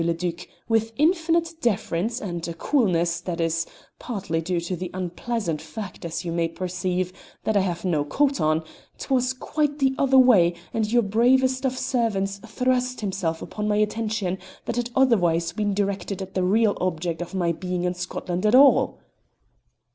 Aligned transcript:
le 0.03 0.15
Duc, 0.15 0.47
with 0.67 0.93
infinite 0.97 1.51
deference, 1.61 2.19
and 2.19 2.47
a 2.47 2.55
coolness 2.55 3.21
that 3.21 3.39
is 3.39 3.67
partly 3.99 4.41
due 4.41 4.59
to 4.59 4.75
the 4.75 4.89
unpleasant 4.95 5.61
fact 5.61 6.03
(as 6.03 6.25
you 6.25 6.31
may 6.31 6.47
perceive) 6.49 7.13
that 7.43 7.55
I 7.55 7.59
have 7.59 7.85
no 7.85 8.03
coat 8.03 8.41
on, 8.41 8.63
'twas 8.97 9.31
quite 9.31 9.77
the 9.77 9.93
other 9.99 10.17
way, 10.17 10.55
and 10.73 10.91
your 10.91 11.03
bravest 11.03 11.65
of 11.67 11.77
servants 11.77 12.37
thrust 12.43 13.01
himself 13.01 13.43
upon 13.43 13.67
my 13.67 13.75
attention 13.77 14.39
that 14.65 14.77
had 14.77 14.89
otherwise 14.95 15.51
been 15.51 15.75
directed 15.75 16.17
to 16.17 16.25
the 16.25 16.41
real 16.43 16.75
object 16.81 17.21
of 17.21 17.35
my 17.35 17.51
being 17.51 17.83
in 17.83 17.93
Scotland 17.93 18.43
at 18.47 18.55
all." 18.55 18.97